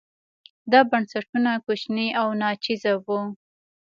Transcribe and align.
دا 0.71 0.79
بنسټونه 0.89 1.51
کوچني 1.65 2.07
او 2.19 2.27
ناچیزه 2.41 2.93
وو. 3.05 3.19